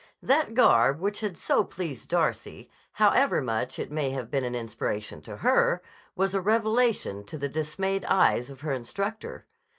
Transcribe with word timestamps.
That 0.23 0.55
garb 0.55 0.99
which 0.99 1.19
had 1.19 1.37
so 1.37 1.63
pleased 1.63 2.09
Darcy, 2.09 2.71
however 2.93 3.39
much 3.39 3.77
it 3.77 3.91
may 3.91 4.09
have 4.09 4.31
been 4.31 4.43
an 4.43 4.55
inspiration 4.55 5.21
to 5.21 5.37
her, 5.37 5.83
was 6.15 6.33
a 6.33 6.41
revelation 6.41 7.23
to 7.25 7.37
the 7.37 7.47
dismayed 7.47 8.05
eyes 8.05 8.49
of 8.49 8.61
her 8.61 8.71
instructor. 8.71 9.45